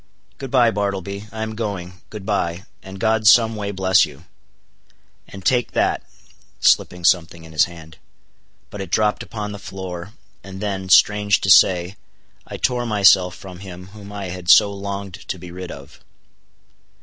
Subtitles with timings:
[0.39, 4.23] "Good bye, Bartleby; I am going—good bye, and God some way bless you;
[5.27, 6.01] and take that,"
[6.59, 7.99] slipping something in his hand.
[8.71, 14.11] But it dropped upon the floor, and then,—strange to say—I tore myself from him whom
[14.11, 15.99] I had so longed to be rid of.